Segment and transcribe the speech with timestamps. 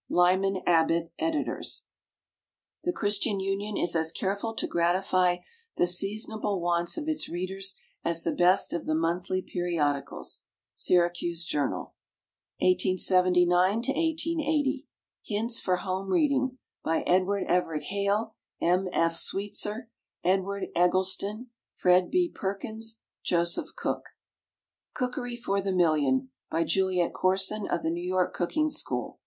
[0.08, 1.10] _LYMAN ABBOTT,
[2.84, 5.36] }"The Christian Union is as careful to gratify
[5.76, 11.94] the seasonable wants of its readers as the best of the monthly periodicals." Syracuse Journal.
[12.60, 14.86] 1879 80.
[15.22, 17.44] HINTS FOR HOME READING, BY EDW.
[17.44, 18.88] EVERETT HALE, M.
[18.94, 19.14] F.
[19.16, 19.90] SWEETSER,
[20.24, 22.10] EDWARD EGGLESTON, FRED.
[22.10, 22.30] B.
[22.34, 24.04] PERKINS, JOSEPH COOK.
[24.94, 26.30] COOKERY FOR THE MILLION.
[26.50, 27.96] By JULIET CORSON, of the N.
[28.16, 28.26] Y.
[28.32, 29.20] Cooking School.